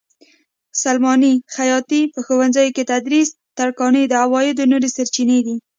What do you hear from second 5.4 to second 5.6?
دي.